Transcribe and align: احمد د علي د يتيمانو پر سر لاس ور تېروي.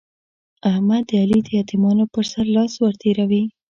احمد 0.71 1.03
د 1.09 1.11
علي 1.21 1.39
د 1.43 1.49
يتيمانو 1.59 2.03
پر 2.13 2.23
سر 2.31 2.45
لاس 2.55 2.73
ور 2.81 2.93
تېروي. 3.01 3.43